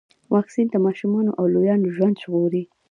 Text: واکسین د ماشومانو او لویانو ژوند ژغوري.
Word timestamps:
واکسین 0.35 0.67
د 0.71 0.75
ماشومانو 0.85 1.31
او 1.39 1.43
لویانو 1.53 1.87
ژوند 1.95 2.15
ژغوري. 2.23 2.63